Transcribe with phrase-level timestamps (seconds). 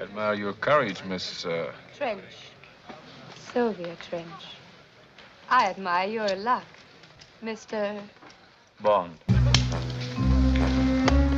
[0.00, 1.44] I admire your courage, Miss.
[1.44, 1.70] Uh...
[1.94, 2.22] Trench.
[3.52, 4.56] Sylvia Trench.
[5.50, 6.64] I admire your luck,
[7.44, 8.00] Mr.
[8.80, 9.12] Bond.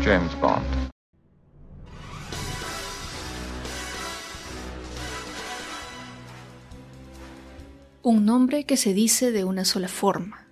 [0.00, 0.64] James Bond.
[8.02, 10.47] Un nombre que se dice de una sola forma.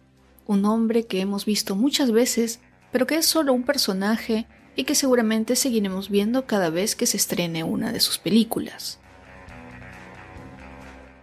[0.46, 2.58] Un nombre que hemos visto muchas veces,
[2.90, 7.16] pero que es solo un personaje y que seguramente seguiremos viendo cada vez que se
[7.16, 8.98] estrene una de sus películas.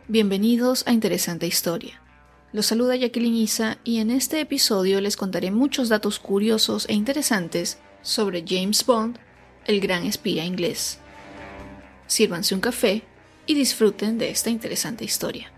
[0.07, 2.01] Bienvenidos a Interesante Historia.
[2.53, 7.77] Los saluda Jacqueline Isa y en este episodio les contaré muchos datos curiosos e interesantes
[8.01, 9.17] sobre James Bond,
[9.65, 10.99] el gran espía inglés.
[12.07, 13.03] Sírvanse un café
[13.45, 15.51] y disfruten de esta interesante historia.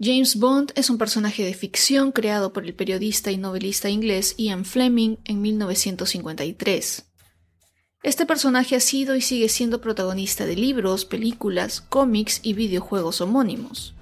[0.00, 4.64] James Bond es un personaje de ficción creado por el periodista y novelista inglés Ian
[4.64, 7.04] Fleming en 1953.
[8.04, 13.96] Este personaje ha sido y sigue siendo protagonista de libros, películas, cómics y videojuegos homónimos.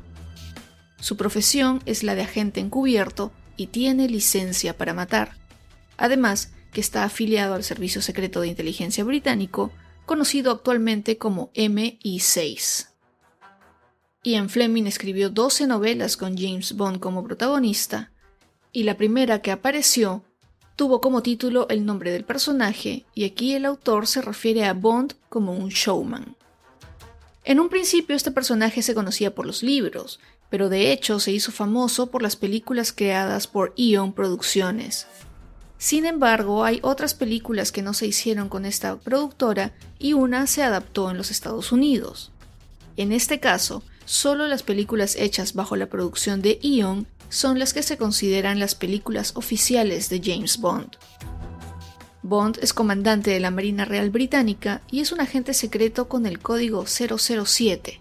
[1.01, 5.39] Su profesión es la de agente encubierto y tiene licencia para matar.
[5.97, 9.73] Además, que está afiliado al Servicio Secreto de Inteligencia británico,
[10.05, 12.96] conocido actualmente como MI6.
[14.27, 18.11] Ian Fleming escribió 12 novelas con James Bond como protagonista,
[18.73, 20.25] y la primera que apareció
[20.75, 25.15] tuvo como título el nombre del personaje, y aquí el autor se refiere a Bond
[25.29, 26.35] como un showman.
[27.45, 30.19] En un principio este personaje se conocía por los libros,
[30.51, 35.07] pero de hecho se hizo famoso por las películas creadas por Eon Producciones.
[35.79, 40.65] Sin embargo, hay otras películas que no se hicieron con esta productora y una se
[40.65, 42.33] adaptó en los Estados Unidos.
[42.97, 47.83] En este caso, solo las películas hechas bajo la producción de Eon son las que
[47.83, 50.97] se consideran las películas oficiales de James Bond.
[52.23, 56.39] Bond es comandante de la Marina Real Británica y es un agente secreto con el
[56.39, 57.99] código 007.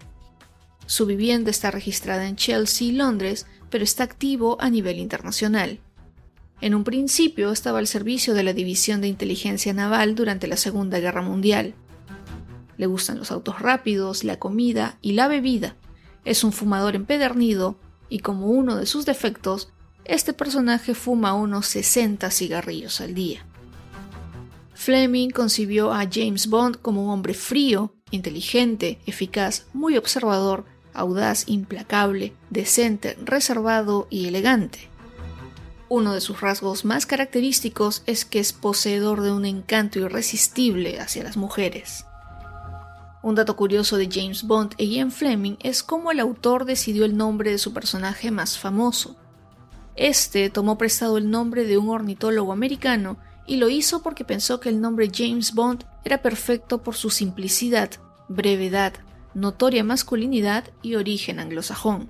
[0.86, 5.80] Su vivienda está registrada en Chelsea, Londres, pero está activo a nivel internacional.
[6.60, 11.00] En un principio estaba al servicio de la División de Inteligencia Naval durante la Segunda
[11.00, 11.74] Guerra Mundial.
[12.78, 15.76] Le gustan los autos rápidos, la comida y la bebida,
[16.26, 17.78] es un fumador empedernido
[18.10, 19.72] y como uno de sus defectos,
[20.04, 23.46] este personaje fuma unos 60 cigarrillos al día.
[24.74, 32.34] Fleming concibió a James Bond como un hombre frío, inteligente, eficaz, muy observador, audaz, implacable,
[32.50, 34.90] decente, reservado y elegante.
[35.88, 41.22] Uno de sus rasgos más característicos es que es poseedor de un encanto irresistible hacia
[41.22, 42.04] las mujeres.
[43.22, 47.16] Un dato curioso de James Bond e Ian Fleming es cómo el autor decidió el
[47.16, 49.16] nombre de su personaje más famoso.
[49.96, 53.16] Este tomó prestado el nombre de un ornitólogo americano
[53.46, 57.90] y lo hizo porque pensó que el nombre James Bond era perfecto por su simplicidad,
[58.28, 58.92] brevedad,
[59.34, 62.08] notoria masculinidad y origen anglosajón.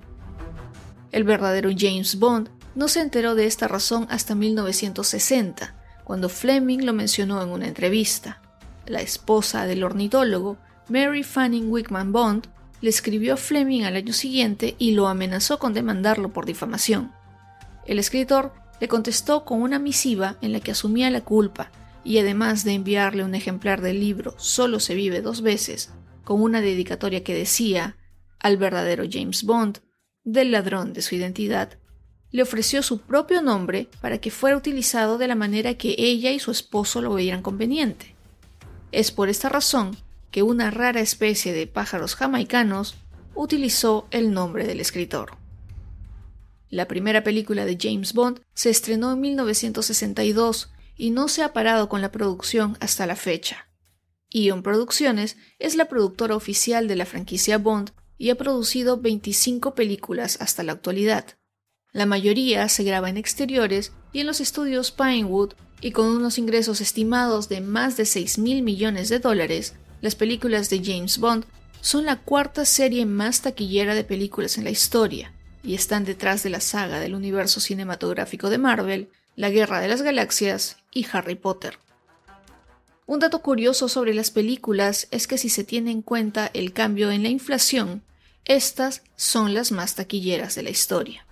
[1.11, 6.93] El verdadero James Bond no se enteró de esta razón hasta 1960, cuando Fleming lo
[6.93, 8.41] mencionó en una entrevista.
[8.85, 10.57] La esposa del ornitólogo
[10.89, 12.47] Mary Fanning Wickman Bond
[12.79, 17.11] le escribió a Fleming al año siguiente y lo amenazó con demandarlo por difamación.
[17.85, 21.71] El escritor le contestó con una misiva en la que asumía la culpa
[22.03, 25.91] y además de enviarle un ejemplar del libro Solo se vive dos veces,
[26.23, 27.97] con una dedicatoria que decía
[28.39, 29.79] al verdadero James Bond,
[30.23, 31.79] del ladrón de su identidad,
[32.31, 36.39] le ofreció su propio nombre para que fuera utilizado de la manera que ella y
[36.39, 38.15] su esposo lo veían conveniente.
[38.91, 39.97] Es por esta razón
[40.31, 42.95] que una rara especie de pájaros jamaicanos
[43.35, 45.37] utilizó el nombre del escritor.
[46.69, 51.87] La primera película de James Bond se estrenó en 1962 y no se ha parado
[51.87, 53.67] con la producción hasta la fecha.
[54.29, 60.37] Ion Producciones es la productora oficial de la franquicia Bond y ha producido 25 películas
[60.41, 61.25] hasta la actualidad.
[61.93, 66.81] La mayoría se graba en exteriores y en los estudios Pinewood y con unos ingresos
[66.81, 71.45] estimados de más de 6 mil millones de dólares, las películas de James Bond
[71.81, 75.33] son la cuarta serie más taquillera de películas en la historia
[75.63, 80.01] y están detrás de la saga del universo cinematográfico de Marvel, La Guerra de las
[80.01, 81.79] Galaxias y Harry Potter.
[83.05, 87.09] Un dato curioso sobre las películas es que si se tiene en cuenta el cambio
[87.11, 88.03] en la inflación,
[88.45, 91.25] estas son las más taquilleras de la historia.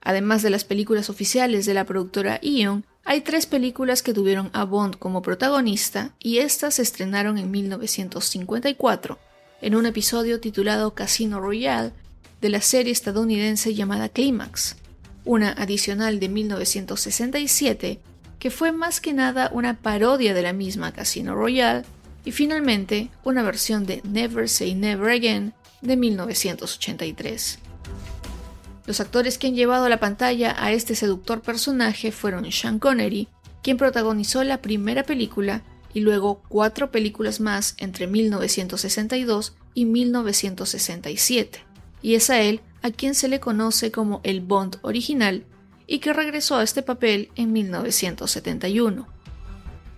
[0.00, 4.64] Además de las películas oficiales de la productora Eon, hay tres películas que tuvieron a
[4.64, 9.18] Bond como protagonista y estas se estrenaron en 1954,
[9.60, 11.92] en un episodio titulado Casino Royale
[12.40, 14.76] de la serie estadounidense llamada Climax,
[15.24, 18.00] una adicional de 1967
[18.38, 21.86] que fue más que nada una parodia de la misma Casino Royale,
[22.26, 27.58] y finalmente una versión de Never Say Never Again de 1983.
[28.86, 33.28] Los actores que han llevado a la pantalla a este seductor personaje fueron Sean Connery,
[33.62, 35.62] quien protagonizó la primera película
[35.94, 41.60] y luego cuatro películas más entre 1962 y 1967,
[42.02, 45.44] y es a él a quien se le conoce como el Bond original
[45.86, 49.06] y que regresó a este papel en 1971.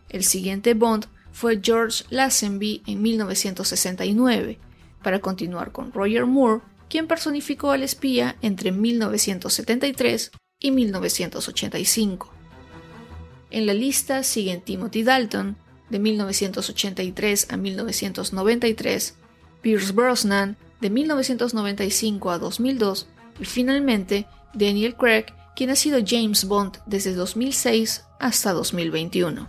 [0.08, 4.58] El siguiente Bond fue George Lazenby en 1969,
[5.02, 10.30] para continuar con Roger Moore quien personificó al espía entre 1973
[10.60, 12.32] y 1985.
[13.50, 15.56] En la lista siguen Timothy Dalton,
[15.90, 19.14] de 1983 a 1993,
[19.62, 23.06] Pierce Brosnan, de 1995 a 2002,
[23.40, 29.48] y finalmente Daniel Craig, quien ha sido James Bond desde 2006 hasta 2021.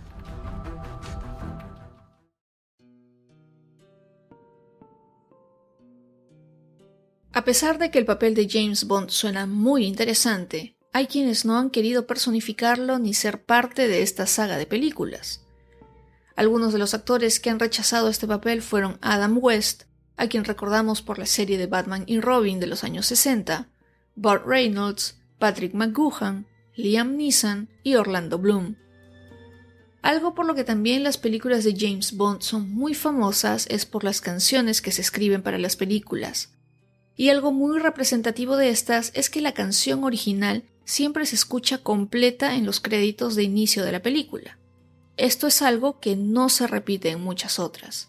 [7.38, 11.56] A pesar de que el papel de James Bond suena muy interesante, hay quienes no
[11.56, 15.46] han querido personificarlo ni ser parte de esta saga de películas.
[16.34, 19.84] Algunos de los actores que han rechazado este papel fueron Adam West,
[20.16, 23.68] a quien recordamos por la serie de Batman y Robin de los años 60,
[24.16, 26.44] Burt Reynolds, Patrick McGoohan,
[26.74, 28.74] Liam Neeson y Orlando Bloom.
[30.02, 34.02] Algo por lo que también las películas de James Bond son muy famosas es por
[34.02, 36.57] las canciones que se escriben para las películas.
[37.18, 42.54] Y algo muy representativo de estas es que la canción original siempre se escucha completa
[42.54, 44.56] en los créditos de inicio de la película.
[45.16, 48.08] Esto es algo que no se repite en muchas otras.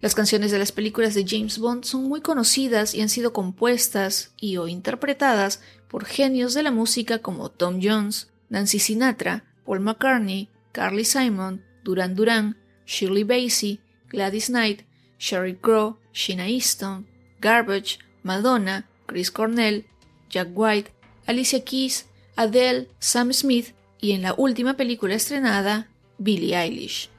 [0.00, 4.32] Las canciones de las películas de James Bond son muy conocidas y han sido compuestas
[4.40, 10.48] y o interpretadas por genios de la música como Tom Jones, Nancy Sinatra, Paul McCartney,
[10.72, 12.56] Carly Simon, Duran Duran,
[12.86, 14.80] Shirley Bassey, Gladys Knight,
[15.18, 17.06] Sherry Crow, Sheena Easton,
[17.42, 19.84] Garbage, Madonna, Chris Cornell,
[20.30, 20.90] Jack White,
[21.26, 22.06] Alicia Keys,
[22.36, 27.10] Adele, Sam Smith y en la última película estrenada, Billie Eilish.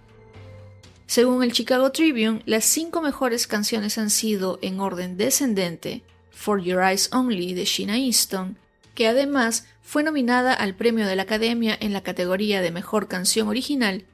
[1.05, 6.81] Según el Chicago Tribune, las cinco mejores canciones han sido, en orden descendente, For Your
[6.81, 8.57] Eyes Only de Sheena Easton,
[8.95, 13.47] que además fue nominada al premio de la Academia en la categoría de Mejor Canción
[13.47, 14.06] Original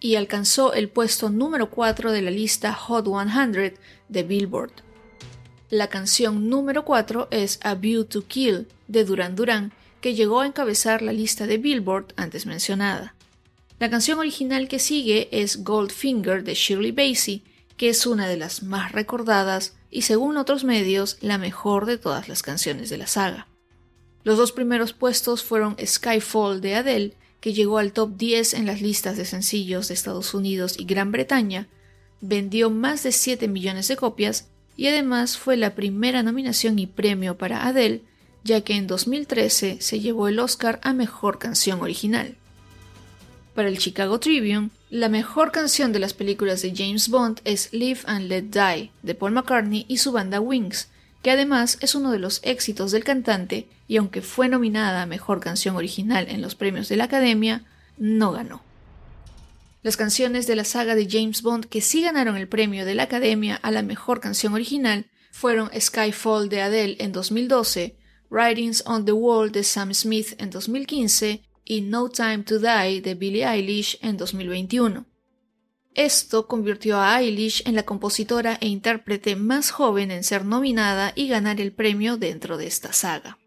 [0.00, 3.74] y alcanzó el puesto número 4 de la lista Hot 100
[4.08, 4.72] de Billboard.
[5.70, 10.46] La canción número 4 es A View to Kill de Duran Duran, que llegó a
[10.46, 13.14] encabezar la lista de Billboard antes mencionada.
[13.78, 17.44] La canción original que sigue es Goldfinger de Shirley Bassey,
[17.76, 22.28] que es una de las más recordadas y según otros medios la mejor de todas
[22.28, 23.46] las canciones de la saga.
[24.24, 28.82] Los dos primeros puestos fueron Skyfall de Adele, que llegó al top 10 en las
[28.82, 31.68] listas de sencillos de Estados Unidos y Gran Bretaña,
[32.20, 37.36] vendió más de 7 millones de copias y además fue la primera nominación y premio
[37.36, 38.02] para Adele,
[38.44, 42.36] ya que en 2013 se llevó el Oscar a Mejor Canción Original.
[43.54, 48.00] Para el Chicago Tribune, la mejor canción de las películas de James Bond es Live
[48.06, 50.88] and Let Die de Paul McCartney y su banda Wings,
[51.22, 55.40] que además es uno de los éxitos del cantante y aunque fue nominada a Mejor
[55.40, 57.64] Canción Original en los premios de la Academia,
[57.98, 58.62] no ganó.
[59.82, 63.04] Las canciones de la saga de James Bond que sí ganaron el premio de la
[63.04, 67.96] Academia a la mejor canción original fueron Skyfall de Adele en 2012,
[68.28, 73.14] Writings on the Wall de Sam Smith en 2015 y No Time to Die de
[73.14, 75.06] Billie Eilish en 2021.
[75.94, 81.28] Esto convirtió a Eilish en la compositora e intérprete más joven en ser nominada y
[81.28, 83.38] ganar el premio dentro de esta saga.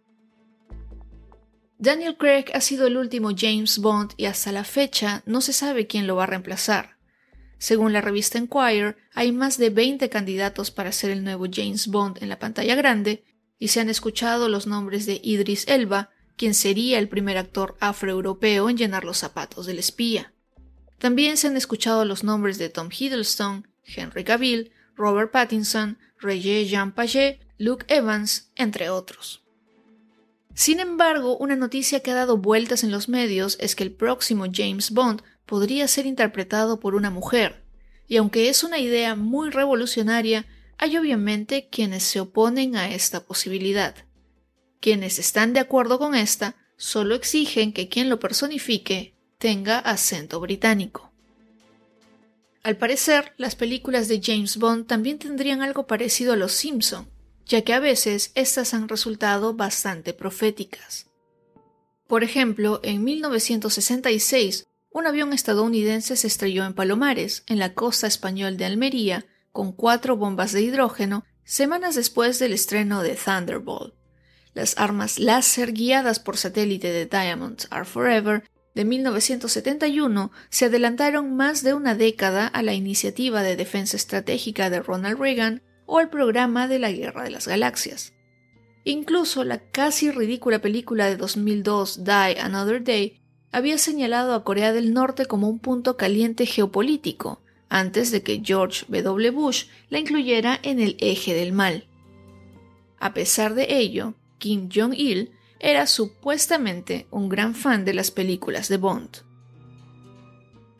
[1.78, 5.88] Daniel Craig ha sido el último James Bond y hasta la fecha no se sabe
[5.88, 6.98] quién lo va a reemplazar.
[7.58, 12.22] Según la revista Enquirer, hay más de 20 candidatos para ser el nuevo James Bond
[12.22, 13.24] en la pantalla grande,
[13.58, 18.70] y se han escuchado los nombres de Idris Elba, quien sería el primer actor afroeuropeo
[18.70, 20.34] en llenar los zapatos del espía.
[21.00, 26.92] También se han escuchado los nombres de Tom Hiddleston, Henry Cavill, Robert Pattinson, Roger Jean
[26.94, 29.43] Paget, Luke Evans, entre otros.
[30.56, 34.46] Sin embargo, una noticia que ha dado vueltas en los medios es que el próximo
[34.52, 37.64] James Bond podría ser interpretado por una mujer,
[38.08, 40.46] y aunque es una idea muy revolucionaria,
[40.78, 43.96] hay obviamente quienes se oponen a esta posibilidad.
[44.80, 51.12] Quienes están de acuerdo con esta solo exigen que quien lo personifique tenga acento británico.
[52.64, 57.08] Al parecer, las películas de James Bond también tendrían algo parecido a Los Simpson,
[57.46, 61.08] ya que a veces estas han resultado bastante proféticas.
[62.08, 68.56] Por ejemplo, en 1966, un avión estadounidense se estrelló en Palomares, en la costa española
[68.56, 73.96] de Almería, con cuatro bombas de hidrógeno, semanas después del estreno de Thunderbolt.
[74.54, 78.44] Las armas láser guiadas por satélite de Diamonds Are Forever
[78.76, 84.82] de 1971 se adelantaron más de una década a la iniciativa de defensa estratégica de
[84.82, 88.14] Ronald Reagan o al programa de la Guerra de las Galaxias.
[88.84, 93.22] Incluso la casi ridícula película de 2002 Die Another Day
[93.52, 98.86] había señalado a Corea del Norte como un punto caliente geopolítico, antes de que George
[98.90, 99.30] W.
[99.32, 101.88] Bush la incluyera en el eje del mal.
[103.00, 108.78] A pesar de ello, Kim Jong-il era supuestamente un gran fan de las películas de
[108.78, 109.24] Bond.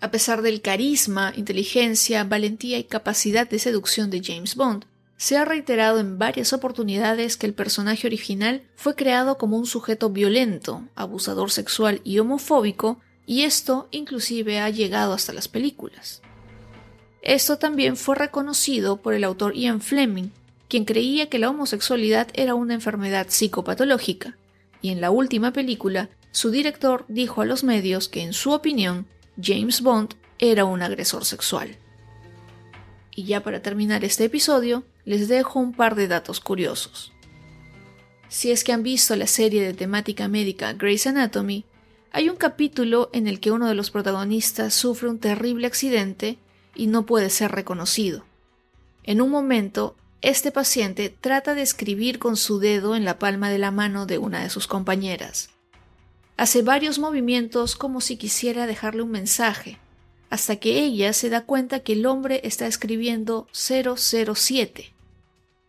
[0.02, 4.86] A pesar del carisma, inteligencia, valentía y capacidad de seducción de James Bond,
[5.24, 10.10] se ha reiterado en varias oportunidades que el personaje original fue creado como un sujeto
[10.10, 16.22] violento, abusador sexual y homofóbico, y esto inclusive ha llegado hasta las películas.
[17.22, 20.28] Esto también fue reconocido por el autor Ian Fleming,
[20.68, 24.38] quien creía que la homosexualidad era una enfermedad psicopatológica,
[24.82, 29.08] y en la última película, su director dijo a los medios que en su opinión,
[29.42, 31.78] James Bond era un agresor sexual.
[33.16, 37.12] Y ya para terminar este episodio, les dejo un par de datos curiosos.
[38.30, 41.66] Si es que han visto la serie de temática médica Grey's Anatomy,
[42.12, 46.38] hay un capítulo en el que uno de los protagonistas sufre un terrible accidente
[46.76, 48.24] y no puede ser reconocido.
[49.04, 53.58] En un momento, este paciente trata de escribir con su dedo en la palma de
[53.58, 55.50] la mano de una de sus compañeras.
[56.38, 59.80] Hace varios movimientos como si quisiera dejarle un mensaje,
[60.34, 64.92] hasta que ella se da cuenta que el hombre está escribiendo 007.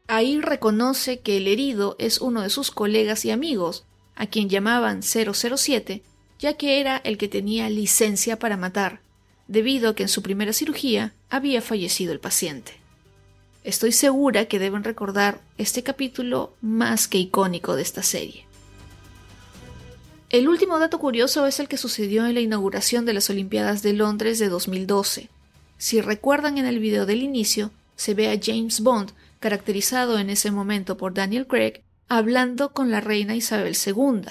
[0.06, 5.02] Ahí reconoce que el herido es uno de sus colegas y amigos, a quien llamaban
[5.02, 6.00] 007,
[6.38, 9.02] ya que era el que tenía licencia para matar,
[9.49, 12.73] debido a que en su primera cirugía había fallecido el paciente.
[13.64, 18.47] Estoy segura que deben recordar este capítulo más que icónico de esta serie.
[20.35, 23.93] El último dato curioso es el que sucedió en la inauguración de las Olimpiadas de
[23.93, 25.31] Londres de 2012.
[25.79, 30.50] Si recuerdan en el video del inicio, se ve a James Bond, caracterizado en ese
[30.50, 34.23] momento por Daniel Craig, hablando con la reina Isabel II.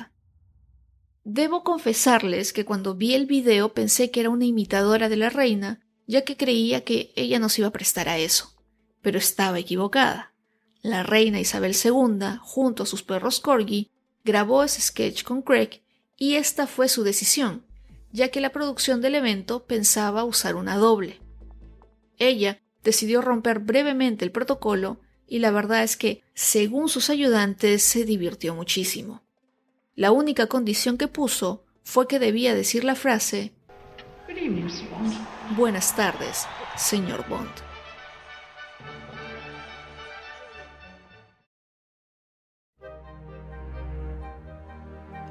[1.24, 5.88] Debo confesarles que cuando vi el video pensé que era una imitadora de la reina,
[6.06, 8.54] ya que creía que ella nos iba a prestar a eso.
[9.02, 10.34] Pero estaba equivocada.
[10.82, 13.90] La reina Isabel II, junto a sus perros corgi,
[14.26, 15.83] grabó ese sketch con Craig
[16.24, 17.66] y esta fue su decisión,
[18.14, 21.20] ya que la producción del evento pensaba usar una doble.
[22.18, 28.06] Ella decidió romper brevemente el protocolo y la verdad es que, según sus ayudantes, se
[28.06, 29.22] divirtió muchísimo.
[29.96, 33.52] La única condición que puso fue que debía decir la frase
[35.58, 36.46] Buenas tardes,
[36.78, 37.73] señor Bond.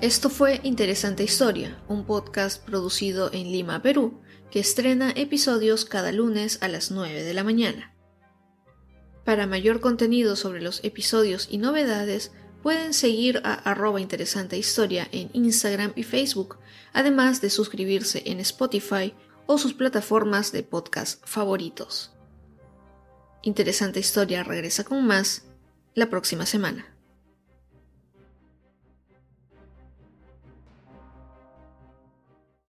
[0.02, 6.58] Esto fue Interesante Historia, un podcast producido en Lima, Perú, que estrena episodios cada lunes
[6.60, 7.94] a las 9 de la mañana.
[9.24, 12.32] Para mayor contenido sobre los episodios y novedades,
[12.64, 16.58] pueden seguir a arroba interesante historia en Instagram y Facebook,
[16.92, 19.14] además de suscribirse en Spotify
[19.46, 22.10] o sus plataformas de podcast favoritos.
[23.44, 25.44] Interesante Historia regresa con más
[25.94, 26.91] la próxima semana.